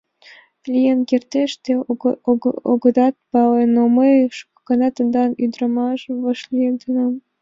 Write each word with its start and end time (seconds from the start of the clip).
—Лийын 0.71 0.99
кертеш, 1.09 1.51
те 1.63 1.71
огыдат 2.71 3.15
пале, 3.31 3.63
но 3.75 3.81
мый 3.97 4.13
шуко 4.37 4.59
гана 4.69 4.87
тендан 4.95 5.31
ӱдырдам 5.43 5.73
вашлиеденам. 6.25 7.11